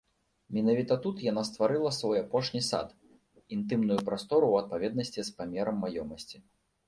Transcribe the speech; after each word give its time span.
Менавіта 0.55 0.95
тут 1.03 1.19
яна 1.31 1.41
стварыла 1.49 1.91
свой 1.97 2.17
апошні 2.21 2.61
сад, 2.69 2.95
інтымную 3.57 3.99
прастору 4.09 4.45
ў 4.53 4.65
адпаведнасці 4.65 5.27
з 5.29 5.35
памерам 5.43 5.75
маёмасці. 5.85 6.37